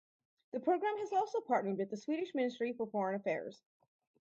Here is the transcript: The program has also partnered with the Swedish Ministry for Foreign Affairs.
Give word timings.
The 0.53 0.59
program 0.59 0.97
has 0.97 1.13
also 1.13 1.41
partnered 1.41 1.77
with 1.77 1.91
the 1.91 1.95
Swedish 1.97 2.33
Ministry 2.33 2.73
for 2.73 2.87
Foreign 2.87 3.13
Affairs. 3.17 3.61